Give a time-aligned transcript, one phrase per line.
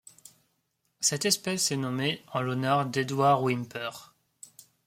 [0.99, 3.91] Cette espèce est nommée en l'honneur d'Edward Whymper.